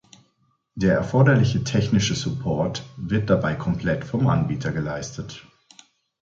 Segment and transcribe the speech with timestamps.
[0.73, 5.45] Der erforderliche technische Support wird dabei komplett vom Anbieter geleistet.